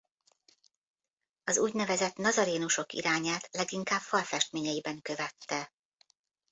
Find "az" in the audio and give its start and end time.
1.43-1.57